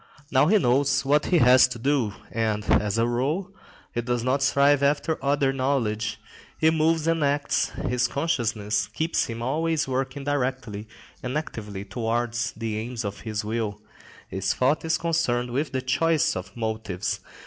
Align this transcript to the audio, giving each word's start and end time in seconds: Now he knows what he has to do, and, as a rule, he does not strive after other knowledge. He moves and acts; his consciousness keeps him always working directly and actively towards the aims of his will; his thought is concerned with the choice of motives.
Now 0.31 0.47
he 0.47 0.57
knows 0.57 1.05
what 1.05 1.27
he 1.27 1.37
has 1.37 1.67
to 1.67 1.77
do, 1.77 2.13
and, 2.31 2.63
as 2.65 2.97
a 2.97 3.05
rule, 3.05 3.51
he 3.93 4.01
does 4.01 4.23
not 4.23 4.41
strive 4.41 4.81
after 4.81 5.23
other 5.23 5.53
knowledge. 5.53 6.19
He 6.57 6.71
moves 6.71 7.05
and 7.05 7.23
acts; 7.23 7.69
his 7.87 8.07
consciousness 8.07 8.87
keeps 8.87 9.25
him 9.25 9.43
always 9.43 9.87
working 9.87 10.23
directly 10.23 10.87
and 11.21 11.37
actively 11.37 11.85
towards 11.85 12.51
the 12.53 12.79
aims 12.79 13.05
of 13.05 13.19
his 13.19 13.45
will; 13.45 13.79
his 14.27 14.55
thought 14.55 14.83
is 14.83 14.97
concerned 14.97 15.51
with 15.51 15.71
the 15.71 15.83
choice 15.83 16.35
of 16.35 16.57
motives. 16.57 17.19